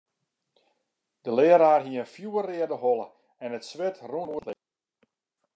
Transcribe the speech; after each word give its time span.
De 1.23 1.31
learaar 1.39 1.83
hie 1.87 1.99
in 2.03 2.11
fjoerreade 2.13 2.77
holle 2.83 3.07
en 3.43 3.55
it 3.57 3.67
swit 3.71 3.97
rûn 4.09 4.23
him 4.29 4.33
oer 4.35 4.45
it 4.51 4.51
antlit. 4.51 5.09